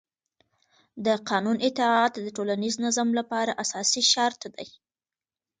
[1.05, 4.67] د قانون اطاعت د ټولنیز نظم لپاره اساسي شرط دی